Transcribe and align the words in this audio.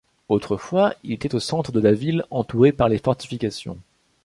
Autrefois, 0.29 0.95
il 1.03 1.11
était 1.11 1.35
au 1.35 1.39
centre 1.39 1.77
la 1.79 1.91
ville, 1.93 2.25
entourée 2.31 2.71
par 2.71 2.89
les 2.89 2.97
fortifications. 2.97 3.77